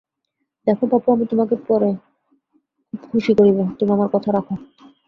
[0.67, 1.89] দেখ বাপু, আমি তােমাকে পরে
[2.93, 4.47] খুব খুসী করিব, তুমি আমার কথা রাখ।